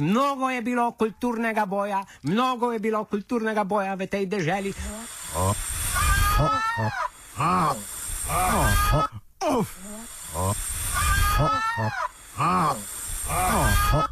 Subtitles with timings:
[0.00, 4.74] mnogo je bilo kulturnega boja, mnogo je bilo kulturnega boja v tej deželi.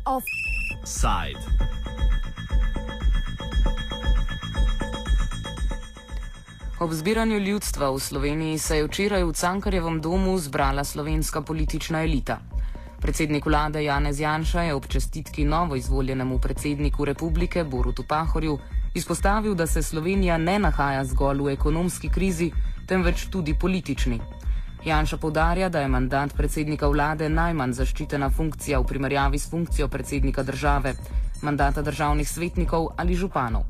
[0.04, 1.40] Offside.
[6.78, 12.38] Ob zbiranju ljudstva v Sloveniji se je včeraj v Cankarjevem domu zbrala slovenska politična elita.
[13.00, 18.58] Predsednik vlade Janez Janša je ob čestitki novo izvoljenemu predsedniku republike Borutu Pahorju
[18.94, 22.50] izpostavil, da se Slovenija ne nahaja zgolj v ekonomski krizi,
[22.86, 24.20] temveč tudi politični.
[24.84, 30.42] Janša povdarja, da je mandat predsednika vlade najmanj zaščitena funkcija v primerjavi s funkcijo predsednika
[30.42, 30.94] države,
[31.42, 33.62] mandata državnih svetnikov ali županov.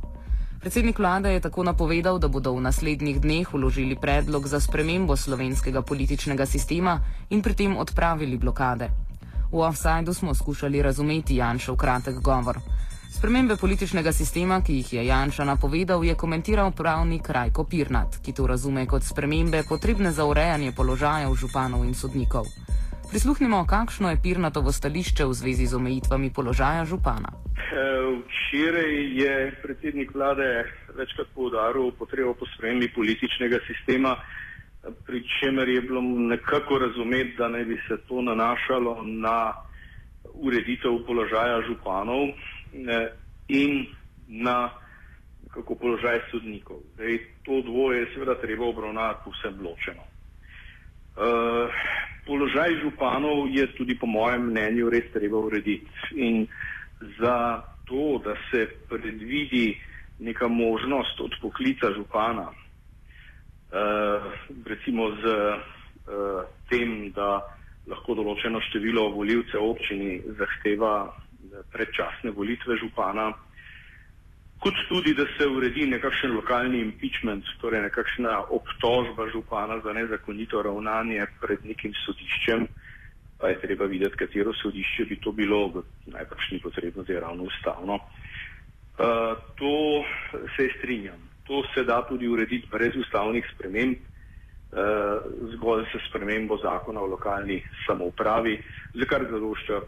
[0.61, 5.83] Predsednik vlade je tako napovedal, da bodo v naslednjih dneh uložili predlog za spremembo slovenskega
[5.83, 9.08] političnega sistema in pri tem odpravili blokade.
[9.53, 12.59] V offsajdu smo skušali razumeti Janšov kratek govor.
[13.19, 18.47] Spremembe političnega sistema, ki jih je Janša napovedal, je komentiral pravnik Rajko Pirnat, ki to
[18.47, 22.47] razume kot spremembe potrebne za urejanje položajev županov in sodnikov.
[23.11, 27.33] Prisluhnimo, kakšno je Pirnatovo stališče v zvezi z omejitvami položaja župana.
[28.29, 29.33] Včeraj je
[29.63, 34.17] predsednik vlade večkrat poudaril potrebo po spremembi političnega sistema,
[35.07, 39.53] pri čemer je bilo nekako razumeti, da naj bi se to nanašalo na
[40.35, 42.29] ureditev položaja županov
[42.73, 43.09] ne,
[43.49, 43.87] in
[44.29, 44.71] na
[45.51, 46.77] kako položaj sodnikov.
[46.95, 50.05] Zdaj, to dvoje je seveda treba obravnavati povsem ločeno.
[51.19, 51.73] Uh,
[52.27, 56.47] položaj županov je tudi po mojem mnenju res treba urediti in
[57.19, 59.81] za to, da se predvidi
[60.19, 62.53] neka možnost odpoklica župana,
[64.65, 67.43] recimo z uh, tem, da
[67.89, 71.13] lahko določeno število voljivcev občini zahteva
[71.73, 73.31] predčasne volitve župana,
[74.61, 81.27] kot tudi, da se uredi nekakšen lokalni impeachment, torej nekakšna obtožba župana za nezakonito ravnanje
[81.41, 82.67] pred nekim sodiščem,
[83.39, 87.47] pa je treba videti, katero sodišče bi to bilo, najbrž ni potrebno, da je ravno
[87.47, 88.01] ustavno.
[88.99, 90.03] Uh, to
[90.57, 91.28] se strinjam.
[91.49, 94.79] To se da tudi urediti brez ustavnih sprememb, uh,
[95.55, 98.59] zgolj se spremembo zakona o lokalni samoupravi,
[98.95, 99.81] za kar zadošča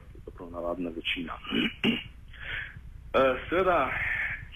[0.53, 1.37] navadna večina.
[1.85, 3.91] Uh, Seveda,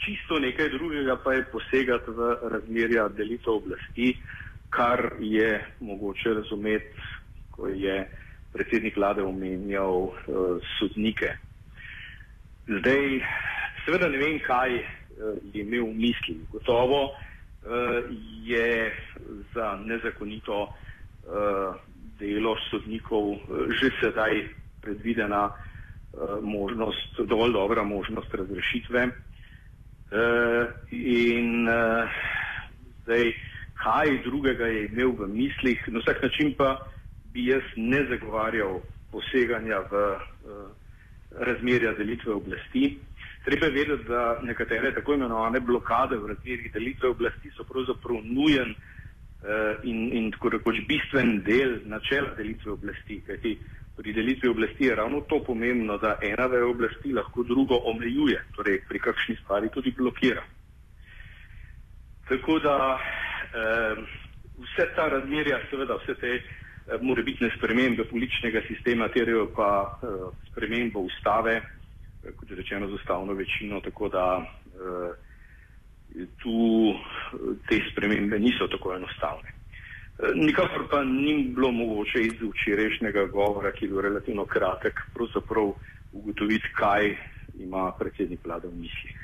[0.05, 4.17] čisto nekaj drugega pa je posegati v razmerja delitev oblasti,
[4.71, 6.87] kar je mogoče razumeti,
[7.51, 8.09] ko je
[8.53, 10.15] predsednik vlade omenjal uh,
[10.79, 11.37] sodnike.
[12.67, 13.21] Zdaj,
[13.85, 14.79] seveda ne vem, kaj
[15.53, 16.37] je imel v misli.
[16.53, 17.13] Gotovo uh,
[18.45, 18.93] je
[19.55, 21.75] za nezakonito uh,
[22.19, 23.39] delo sodnikov
[23.81, 24.49] že sedaj
[24.83, 25.51] predvidena
[26.43, 29.09] možnost, dovolj dobra možnost razrešitve.
[30.93, 31.67] In
[33.03, 33.33] zdaj,
[33.83, 36.87] kaj drugega je imel v mislih, na vsak način pa
[37.33, 38.79] bi jaz ne zagovarjal
[39.11, 39.95] poseganja v
[41.41, 42.99] razmerja delitve oblasti.
[43.45, 49.85] Treba vedeti, da nekatere tako imenovane blokade v razmerjih delitve oblasti so pravzaprav nujen uh,
[49.85, 53.21] in, in tako rekoč bistven del načela delitve oblasti.
[53.27, 53.59] Kajti
[53.97, 58.81] pri delitvi oblasti je ravno to pomembno, da ena veja oblasti lahko drugo omejuje, torej
[58.89, 60.43] pri kakšni stvari tudi blokira.
[62.29, 64.03] Tako da eh,
[64.59, 66.43] vse ta razmerja, seveda vse te eh,
[67.03, 69.71] morebitne spremembe političnega sistema terjajo pa
[70.03, 71.84] eh, spremembo ustave, eh,
[72.37, 75.13] kot je rečeno z ustavno večino, tako da eh,
[76.43, 79.55] tu eh, te spremembe niso tako enostavne.
[80.35, 85.73] Nikakor pa ni bilo mogoče iz včerajšnjega govora, ki je bil relativno kratek, pravzaprav
[86.13, 87.17] ugotoviti, kaj
[87.59, 89.24] ima predsednik vlade v mislih.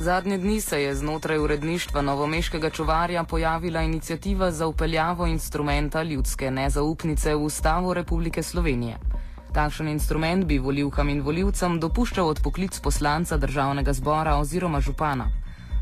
[0.00, 7.34] Zadnje dni se je znotraj uredništva novomeškega čuvarja pojavila inicijativa za upeljavo instrumenta ljudske nezaupnice
[7.34, 8.96] v Ustavo Republike Slovenije.
[9.54, 15.26] Takšen instrument bi voljivkam in voljivcem dopuščal odpoklic poslanca državnega zbora oziroma župana.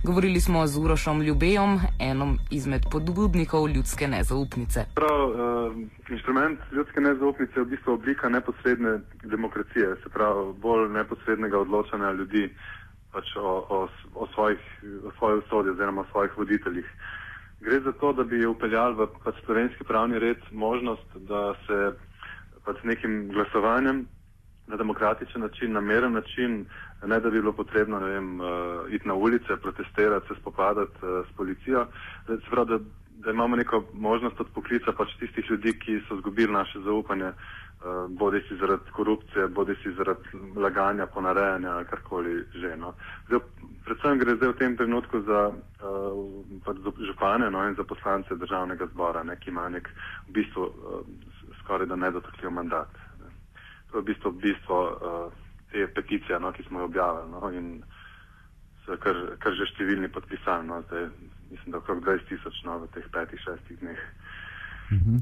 [0.04, 4.84] Govorili smo z Urošom Ljubejom, enom izmed podbudnikov ljudske nezaupnice.
[4.94, 5.76] Prav, uh,
[6.10, 12.50] instrument ljudske nezaupnice je v bistvu oblika neposredne demokracije, se pravi bolj neposrednega odločanja ljudi
[13.16, 13.78] pač o, o,
[14.14, 14.60] o, svojih,
[15.08, 16.88] o svoji usodi oziroma o svojih voditeljih.
[17.60, 21.78] Gre za to, da bi upeljali v pač slovenski pravni red možnost, da se
[22.66, 24.04] pač nekim glasovanjem
[24.66, 26.66] na demokratičen način, na meren način,
[27.06, 28.46] ne da bi bilo potrebno vem, uh,
[28.90, 31.86] iti na ulice, protestirati, se spopadati uh, s policijo,
[32.28, 32.78] da, prav, da
[33.26, 38.40] da imamo neko možnost odpoklica pač tistih ljudi, ki so zgubili naše zaupanje, uh, bodi
[38.48, 40.22] si zaradi korupcije, bodi si zaradi
[40.56, 42.76] laganja, ponarejanja ali karkoli že.
[42.76, 42.92] No.
[43.26, 43.40] Zdaj,
[43.84, 49.22] predvsem gre zdaj v tem trenutku za uh, župane no, in za poslance državnega zbora,
[49.22, 49.90] ne, ki imajo nek
[50.28, 51.02] v bistvu uh,
[51.64, 52.94] skoraj da nedotakljiv mandat.
[53.18, 53.34] Ne.
[53.90, 55.32] To je v bistvu bistvo uh,
[55.72, 57.30] te peticije, no, ki smo jo objavili.
[57.34, 57.82] No, in,
[58.86, 60.70] kar, kar že številni podpisali.
[60.70, 61.10] No, zdaj,
[61.50, 63.98] mislim, da okrog 20 tisoč no, v teh petih, šestih dneh.
[64.90, 65.16] Uh mhm.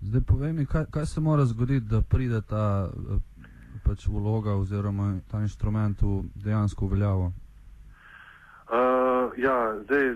[0.00, 3.20] Zdaj povej mi, kaj, kaj se mora zgoditi, da pride ta eh,
[3.84, 7.32] pač vloga oziroma ta inštrument v dejansko uveljavo?
[8.70, 10.14] Uh, ja, zdaj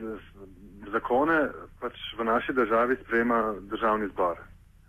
[0.93, 1.49] zakone
[1.81, 4.41] pač v naši državi sprejema državni zbor.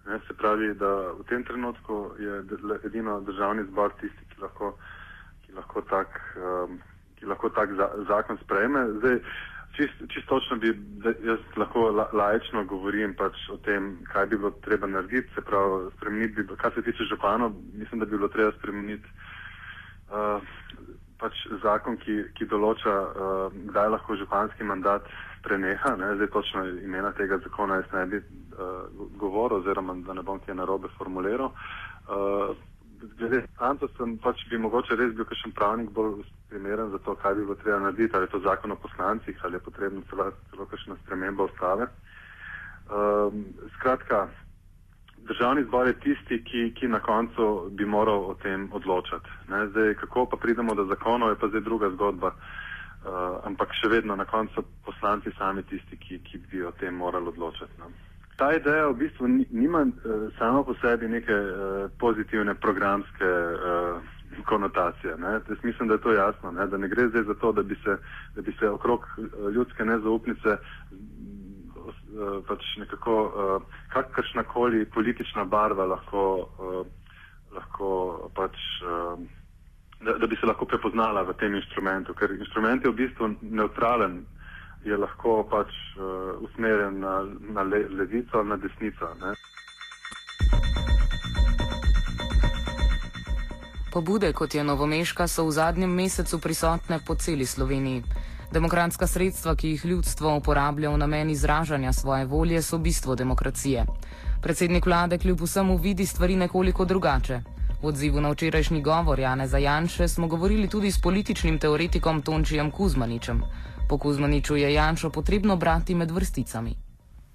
[0.08, 2.44] Ne, se pravi, da v tem trenutku je
[2.86, 4.78] edino državni zbor tisti, ki lahko,
[5.46, 6.80] ki lahko tak um,
[7.16, 8.86] ki lahko tak za, zakon sprejme.
[9.02, 9.20] Zdaj,
[9.76, 10.74] čist, čist točno bi,
[11.04, 15.92] jaz lahko la, laječno govorim pač o tem, kaj bi bilo treba narediti, se pravi,
[15.98, 19.08] spremeniti kar se tiče županov, mislim, da bi bilo treba spremeniti
[20.10, 20.42] uh,
[21.20, 25.08] pač zakon, ki, ki določa, uh, kdaj lahko županski mandat
[25.46, 28.88] preneha, ne, zdaj točno imena tega zakona jaz ne bi uh,
[29.20, 31.54] govoril, oziroma da ne bom kje narobe formuliral.
[32.06, 32.56] Uh,
[33.20, 37.36] glede Anto sem pač bi mogoče res bil kakšen pravnik bolj primeren za to, kaj
[37.36, 40.96] bi bilo treba narediti, ali je to zakon o poslancih, ali je potrebno celo, kakšna
[41.04, 41.88] sprememba ustave.
[42.90, 43.46] Um,
[43.76, 44.28] skratka,
[45.18, 49.30] državni zbor je tisti, ki, ki na koncu bi moral o tem odločati.
[49.50, 49.68] Ne?
[49.68, 52.36] Zdaj, kako pa pridemo do zakonov, je pa zdaj druga zgodba.
[53.06, 57.28] Uh, ampak še vedno na koncu poslanci sami tisti, ki, ki bi o tem morali
[57.28, 57.74] odločati.
[57.80, 57.92] No?
[58.36, 59.92] ta ideja v bistvu nima uh,
[60.38, 64.02] samo po sebi neke uh, pozitivne programske uh,
[64.44, 65.18] konotacije.
[65.18, 65.32] Ne?
[65.32, 66.68] Jaz mislim, da je to jasno, ne?
[66.68, 67.98] da ne gre zdaj za to, da bi se,
[68.36, 69.06] da bi se okrog
[69.54, 70.58] ljudske nezaupnice uh,
[72.48, 73.62] pač nekako uh,
[73.94, 76.50] kakršnakoli politična barva lahko,
[77.56, 77.90] lahko
[78.36, 78.58] pač.
[80.06, 84.26] Da, da bi se lahko prepoznala v tem inštrumentu, ker inštrument je v bistvu neutralen,
[84.84, 85.72] je lahko pač
[86.44, 89.08] usmerjen na, na le, levico na desnico.
[89.22, 89.34] Ne?
[93.96, 98.04] Pobude, kot je Novomeška, so v zadnjem mesecu prisotne po celi Sloveniji.
[98.52, 103.86] Demokratska sredstva, ki jih ljudstvo uporablja v namen izražanja svoje volje, so bistvo demokracije.
[104.44, 107.40] Predsednik vlade kljub vsemu vidi stvari nekoliko drugače.
[107.82, 113.42] V odzivu na včerajšnji govor Jana Zajanše smo govorili tudi s političnim teoretikom Tončijem Kuzmaničem.
[113.90, 116.76] Po Kuzmaniču je Janšo potrebno brati med vrsticami.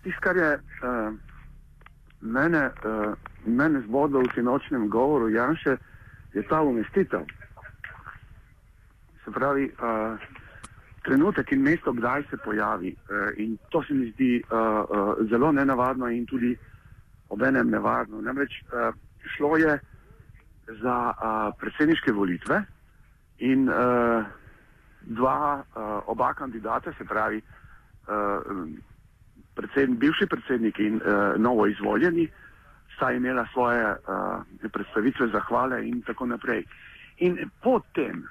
[0.03, 1.15] Tisto, kar je uh,
[2.21, 3.17] mene, uh,
[3.47, 5.77] mene zbodlo v sinočnem govoru Janše,
[6.33, 7.21] je ta umestitev.
[9.25, 10.19] Se pravi, uh,
[11.03, 12.97] trenutek in mesto, kdaj se pojavi.
[13.09, 16.57] Uh, in to se mi zdi uh, uh, zelo nenavadno in tudi
[17.29, 18.21] obenem nevarno.
[18.21, 18.95] Namreč uh,
[19.37, 19.79] šlo je
[20.83, 22.63] za uh, predsedniške volitve
[23.39, 24.25] in uh,
[25.01, 28.69] dva, uh, oba kandidata, se pravi uh,
[29.55, 32.29] predsednik, bivši predsednik in uh, novo izvoljeni,
[33.01, 36.65] sta imela svoje uh, predstavitve, zahvale in tako naprej.
[37.25, 38.29] In potem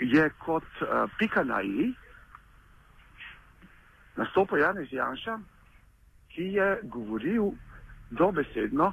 [0.00, 1.92] je kot uh, pika na i
[4.16, 5.38] nastopil Janez Janša,
[6.32, 7.52] ki je govoril
[8.10, 8.92] dobesedno,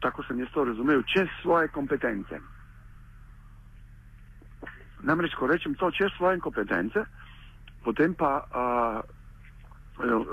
[0.00, 2.40] tako sem jaz to razumel, čez svoje kompetence.
[5.00, 7.06] Namreč, ko rečem to čez svoje kompetence,
[7.84, 9.00] potem pa uh,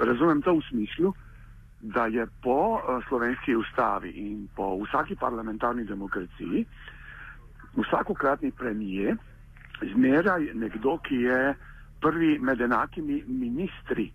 [0.04, 1.16] razumem to v smislu,
[1.82, 6.66] da je po uh, slovenski ustavi in po vsaki parlamentarni demokraciji
[7.76, 9.16] vsakokratni premije
[9.94, 11.56] zmeraj nekdo, ki je
[12.02, 14.12] prvi med enakimi ministri.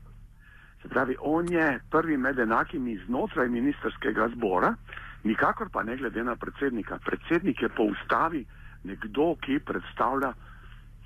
[0.83, 4.75] Se pravi, on je prvi med enakimi znotraj ministerskega zbora,
[5.25, 6.99] nikakor pa ne glede na predsednika.
[7.05, 8.45] Predsednik je po ustavi
[8.85, 10.33] nekdo, ki predstavlja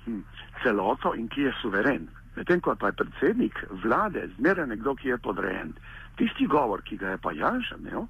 [0.05, 0.19] hm,
[0.63, 2.07] celoto in ki je suveren.
[2.35, 5.73] Medtem ko pa je predsednik vlade zmeraj nekdo, ki je podrejen.
[6.15, 8.07] Tisti govor, ki ga je pa Janša imel,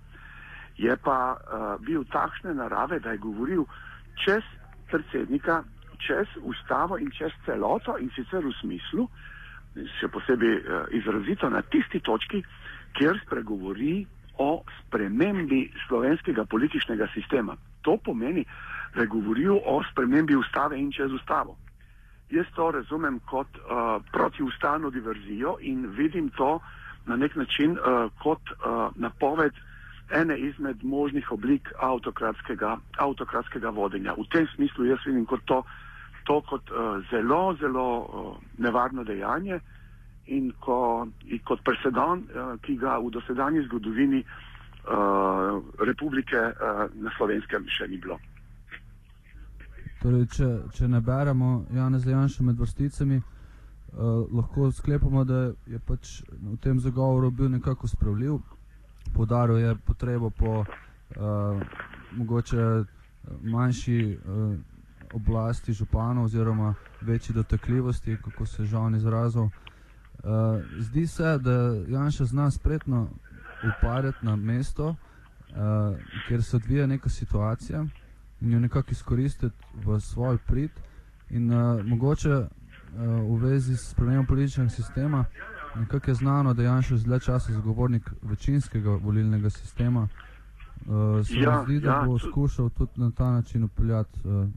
[0.78, 3.66] je pa uh, bil takšne narave, da je govoril
[4.25, 4.46] čez
[4.92, 5.63] predsednika,
[5.98, 9.08] čez ustavo in čez celoto in sicer v smislu,
[10.00, 12.44] še posebej uh, izrazito na tisti točki,
[12.98, 14.06] kjer spregovori
[14.42, 17.56] o spremembi slovenskega političnega sistema.
[17.82, 18.46] To pomeni,
[18.96, 21.58] da je govoril o spremembi ustave in čez ustavo.
[22.31, 26.59] Jaz to razumem kot uh, protiustavno diverzijo in vidim to
[27.05, 29.51] na nek način uh, kot uh, napoved
[30.11, 34.13] ene izmed možnih oblik avtokratskega, avtokratskega vodenja.
[34.13, 35.63] V tem smislu jaz vidim kot to,
[36.23, 39.59] to kot uh, zelo, zelo uh, nevarno dejanje
[40.25, 47.11] in, ko, in kot presedan, uh, ki ga v dosedanji zgodovini uh, republike uh, na
[47.17, 48.19] slovenskem še ni bilo.
[50.01, 56.24] Torej, če, če ne beremo Jana Zajanša med vrsticami, uh, lahko sklepamo, da je pač
[56.31, 58.39] v tem zagovoru bil nekako spravljiv.
[59.13, 61.62] Podaril je potrebo po uh,
[62.17, 62.65] mogoče
[63.43, 64.58] manjši uh,
[65.13, 69.43] oblasti županov oziroma večji dotakljivosti, kako se že on izrazil.
[69.43, 69.51] Uh,
[70.79, 73.08] zdi se, da Janša zna spretno
[73.70, 77.86] uparjati na mesto, uh, kjer se odvija neka situacija
[78.41, 79.55] in jo nekako izkoristiti
[79.86, 80.71] v svoj prid
[81.29, 82.48] in uh, mogoče
[82.98, 85.25] v vezi s spremenjem političnega sistema.
[85.75, 90.07] Nekako je znano, da je Janša že dlje časa zagovornik večinskega volilnega sistema.
[90.88, 94.19] Uh, se ja, zdi, da ja, bo skušal tudi na ta način upeljati.
[94.24, 94.50] Uh,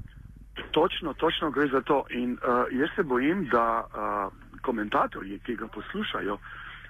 [0.71, 2.05] točno, točno gre za to.
[2.11, 2.39] In uh,
[2.81, 6.39] jaz se bojim, da uh, komentatorji, ki ga poslušajo,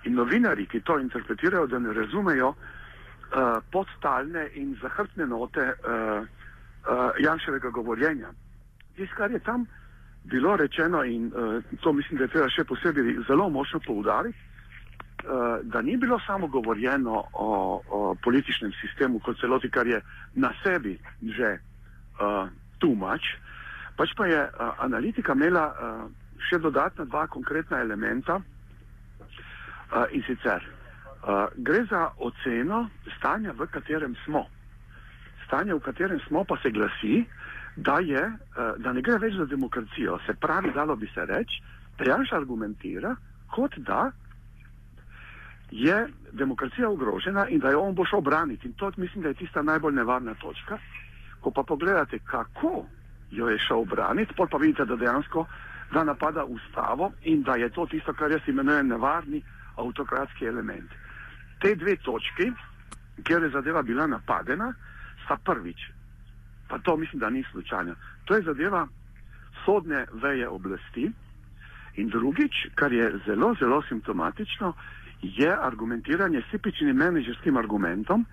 [0.04, 2.56] in novinari, ki to interpretirajo, da ne razumejo uh,
[3.72, 6.26] podstalne in zahrbtne note uh, uh,
[7.20, 8.28] Janševega govorjenja.
[8.96, 9.68] Tisto, kar je tam uh,
[10.24, 15.60] bilo rečeno in uh, to mislim, da je treba še posebej zelo močno poudariti, uh,
[15.62, 20.00] da ni bilo samo govorjeno o, o političnem sistemu kot celoti, kar je
[20.34, 21.58] na sebi že
[22.20, 22.48] uh,
[22.96, 23.24] much,
[23.96, 26.08] pač pa je uh, analitika imela uh,
[26.48, 34.16] še dodatna dva konkretna elementa uh, in sicer uh, gre za oceno stanja, v katerem
[34.24, 34.48] smo.
[35.46, 37.24] Stanje, v katerem smo, pa se glasi,
[37.76, 40.18] da, je, eh, da ne gre več za demokracijo.
[40.26, 41.62] Se pravi, dalo bi se reči,
[41.98, 43.14] da Janš argumentira,
[43.54, 44.10] kot da
[45.70, 48.68] je demokracija ogrožena in da jo on bo šel braniti.
[48.68, 50.78] In to mislim, da je tista najbolj nevarna točka.
[51.40, 52.86] Ko pa pogledate, kako
[53.30, 55.46] jo je šel braniti, pa vidite, da dejansko
[55.94, 59.42] da napada ustavo in da je to tisto, kar jaz imenujem nevarni
[59.76, 60.90] avtokratski element.
[61.60, 62.52] Te dve točki,
[63.22, 64.74] kjer je zadeva bila napadena,
[65.25, 65.90] sta prvič
[66.69, 67.95] pa to mislim, da ni slučajno.
[68.25, 68.87] To je zadeva
[69.64, 71.11] sodne veje oblasti.
[71.95, 74.73] In drugič, kar je zelo, zelo simptomatično,
[75.23, 78.26] je argumentiranje s tipičnim menedžerskim argumentom,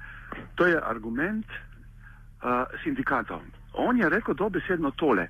[0.56, 3.42] to je argument uh, sindikatov.
[3.74, 5.28] On je rekel dobesedno tole,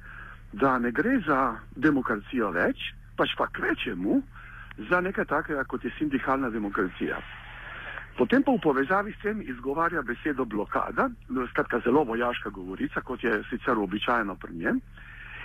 [0.53, 2.77] da ne gre za demokracijo več,
[3.15, 4.21] pač pa kvečemu
[4.89, 7.19] za nekaj takega, kot je sindikalna demokracija.
[8.17, 13.23] Potem pa v povezavi s tem izgovarja besedo blokada, no, skratka zelo vojaška govorica, kot
[13.23, 14.81] je sicer običajno pri njem.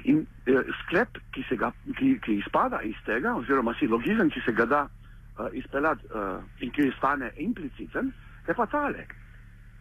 [0.05, 4.67] In eh, sklep, ki, ga, ki, ki izpada iz tega, oziroma silogizem, ki se ga
[4.67, 8.13] da uh, izpeljati uh, in ki stane impliciten,
[8.49, 9.07] je pa tale.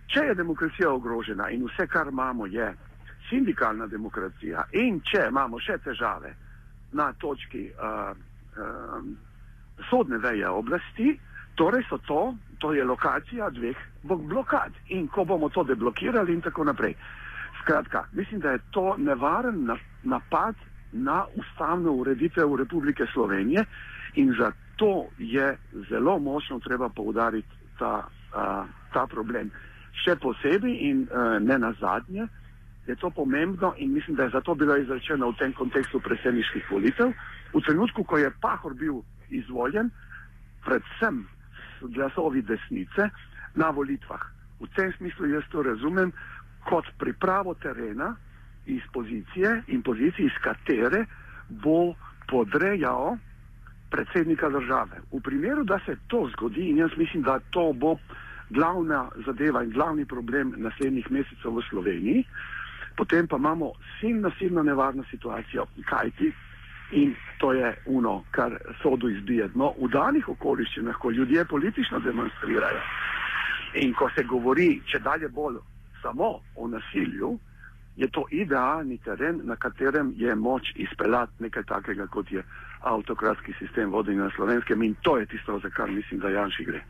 [0.07, 2.69] Če je demokracija ogrožena in vse, kar imamo, je
[3.29, 6.35] sindikalna demokracija, in če imamo še težave
[6.93, 9.07] na točki uh, uh,
[9.89, 11.15] sodne veje oblasti,
[11.55, 16.63] torej so to to je lokacija dveh blokad in ko bomo to deblokirali in tako
[16.63, 16.95] naprej.
[17.61, 19.69] Skratka, mislim, da je to nevaren
[20.03, 20.55] napad
[20.91, 23.65] na ustavno ureditev Republike Slovenije
[24.15, 25.57] in zato je
[25.89, 29.51] zelo močno treba poudariti ta, uh, ta problem.
[30.05, 32.27] Še posebej in uh, ne na zadnje
[32.87, 37.13] je to pomembno in mislim, da je zato bilo izrečeno v tem kontekstu predsedniških volitev.
[37.53, 39.89] V trenutku, ko je Pahor bil izvoljen,
[40.65, 41.25] predvsem
[41.81, 43.09] glasovi desnice
[43.55, 44.21] na volitvah.
[44.59, 46.11] V tem smislu jaz to razumem
[46.69, 48.15] kot pripravo terena
[48.65, 51.05] iz pozicije in pozicije, iz katere
[51.49, 51.93] bo
[52.27, 53.17] podrejal
[53.89, 55.01] predsednika države.
[55.11, 57.97] V primeru, da se to zgodi, in jaz mislim, da to bo
[58.49, 62.25] glavna zadeva in glavni problem naslednjih mesecev v Sloveniji,
[62.97, 66.33] potem pa imamo silno, silno nevarno situacijo, kajti
[66.91, 69.49] In to je uno, kar sodu izbije.
[69.55, 72.81] No, v danih okoliščinah, ko ljudje politično demonstrirajo
[73.75, 75.57] in ko se govori, če dalje bolj
[76.01, 77.39] samo o nasilju,
[77.95, 82.43] je to idealni teren, na katerem je moč izpeljati nekaj takega, kot je
[82.81, 84.83] avtokratski sistem vodenja na slovenskem.
[84.83, 86.81] In to je tisto, za kar mislim, da Janši gre.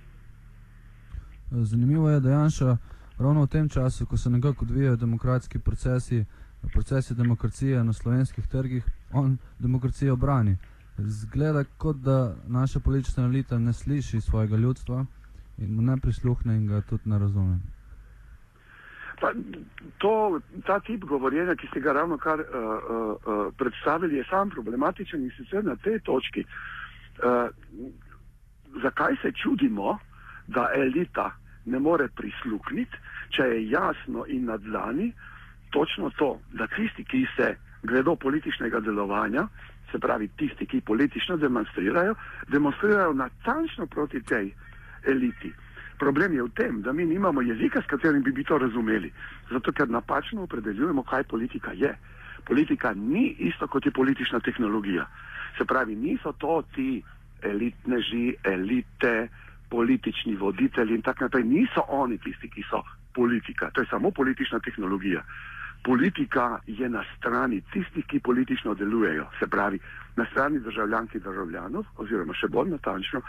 [1.51, 2.77] Zanimivo je, da Janša
[3.19, 6.25] ravno v tem času, ko se nekako odvijajo demokratski procesi,
[6.73, 10.57] procesi demokracije na slovenskih trgih, on demokracijo brani.
[10.97, 15.05] Zgleda, kot da naša politična elita ne sliši svojega ljudstva
[15.57, 17.59] in mu ne prisluhne in ga tudi ne razume.
[19.21, 19.31] Pa,
[19.97, 25.23] to, ta tip govorjenja, ki ste ga ravno kar uh, uh, predstavili, je sam problematičen
[25.23, 26.43] in sicer na tej točki.
[26.43, 27.49] Uh,
[28.83, 29.97] zakaj se čudimo,
[30.47, 31.31] da elita
[31.65, 32.97] ne more prisluhniti,
[33.29, 35.13] če je jasno in nadlani
[35.69, 39.47] točno to, da tisti, ki se gredo političnega delovanja
[39.91, 42.15] se pravi tisti, ki politično demonstrirajo,
[42.47, 44.51] demonstrirajo natančno proti tej
[45.07, 45.53] eliti.
[45.99, 49.11] Problem je v tem, da mi nimamo jezika, s katerim bi, bi to razumeli,
[49.51, 51.95] zato ker napačno opredeljujemo, kaj politika je.
[52.45, 55.07] Politika ni isto kot je politična tehnologija.
[55.57, 57.03] Se pravi, niso to ti
[57.41, 59.27] elitneži, elite,
[59.69, 63.71] politični voditelji in tako naprej, niso oni tisti, ki so politika.
[63.71, 65.23] To je samo politična tehnologija.
[65.85, 69.79] Politika je na strani tistih, ki politično delujejo, se pravi,
[70.15, 73.21] na strani državljank in državljanov, oziroma še bolj natančno,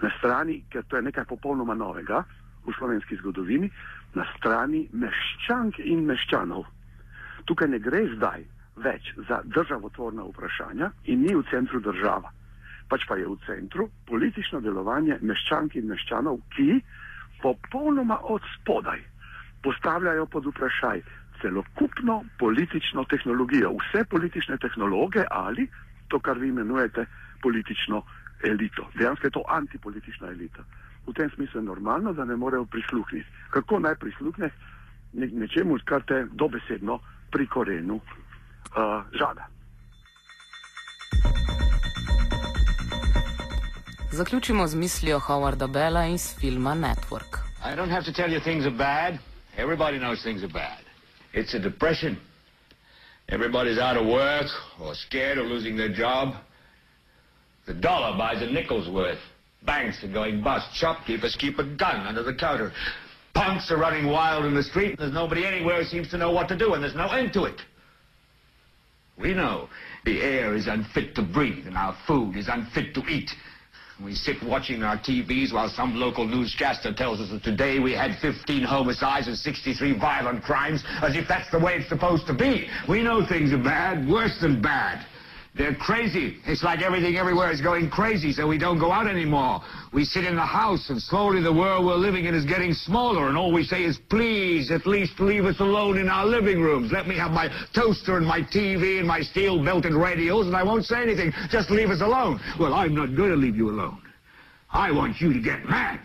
[0.00, 2.22] na strani, ker to je nekaj popolnoma novega
[2.64, 3.68] v slovenski zgodovini,
[4.14, 6.64] na strani meščank in meščanov.
[7.44, 8.46] Tukaj ne gre zdaj
[8.78, 12.32] več za državotvorna vprašanja in ni v centru država,
[12.88, 16.80] pač pa je v centru politično delovanje meščank in meščanov, ki
[17.42, 19.02] popolnoma od spodaj
[19.62, 21.02] postavljajo pod vprašaj
[21.42, 25.68] celokupno politično tehnologijo, vse politične tehnologe ali
[26.08, 27.06] to, kar vi imenujete
[27.42, 28.02] politično
[28.42, 28.88] elito.
[28.94, 30.62] Dejansko je to antipolitična elita.
[31.06, 33.28] V tem smislu je normalno, da ne morejo prisluhniti.
[33.50, 34.50] Kako naj prisluhne
[35.12, 36.98] ne, nečemu, kar te dobesedno
[37.30, 38.02] pri korenu uh,
[39.12, 39.46] žada.
[44.12, 47.38] Zaključimo z mislijo Howarda Bella iz filma Network.
[47.64, 49.18] I don't have to tell you things are bad.
[49.56, 50.87] Everybody knows things are bad.
[51.38, 52.18] It's a depression.
[53.28, 54.46] Everybody's out of work
[54.82, 56.34] or scared of losing their job.
[57.64, 59.20] The dollar buys a nickel's worth.
[59.62, 60.74] Banks are going bust.
[60.74, 62.72] Shopkeepers keep a gun under the counter.
[63.34, 66.32] Punks are running wild in the street, and there's nobody anywhere who seems to know
[66.32, 67.60] what to do, and there's no end to it.
[69.16, 69.68] We know
[70.04, 73.30] the air is unfit to breathe, and our food is unfit to eat.
[74.02, 78.16] We sit watching our TVs while some local newscaster tells us that today we had
[78.20, 82.68] 15 homicides and 63 violent crimes, as if that's the way it's supposed to be.
[82.88, 85.04] We know things are bad, worse than bad.
[85.58, 86.36] They're crazy.
[86.46, 89.60] It's like everything everywhere is going crazy, so we don't go out anymore.
[89.92, 93.26] We sit in the house, and slowly the world we're living in is getting smaller,
[93.26, 96.92] and all we say is, please, at least leave us alone in our living rooms.
[96.92, 100.84] Let me have my toaster and my TV and my steel-belted radios, and I won't
[100.84, 101.32] say anything.
[101.50, 102.40] Just leave us alone.
[102.60, 104.00] Well, I'm not going to leave you alone.
[104.70, 106.00] I want you to get mad.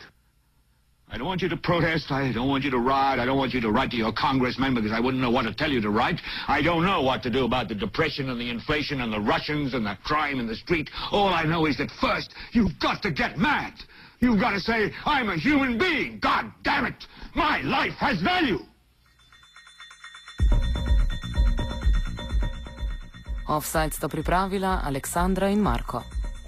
[1.13, 2.11] I don't want you to protest.
[2.11, 3.19] I don't want you to riot.
[3.19, 5.53] I don't want you to write to your congressman because I wouldn't know what to
[5.53, 6.19] tell you to write.
[6.47, 9.75] I don't know what to do about the depression and the inflation and the Russians
[9.75, 10.89] and the crime in the street.
[11.11, 13.73] All I know is that first, you've got to get mad.
[14.21, 16.17] You've got to say, I'm a human being.
[16.17, 17.05] God damn it.
[17.35, 18.57] My life has value.
[23.47, 26.12] Offside sta pripravila Aleksandra in Marko.